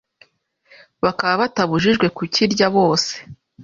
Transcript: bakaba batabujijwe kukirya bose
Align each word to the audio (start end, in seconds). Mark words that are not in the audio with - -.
bakaba 1.03 1.33
batabujijwe 1.41 2.05
kukirya 2.17 2.67
bose 2.75 3.13